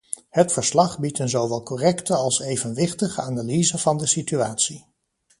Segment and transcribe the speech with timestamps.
[0.29, 4.85] Het verslag biedt een zowel correcte als evenwichtige analyse van de situatie.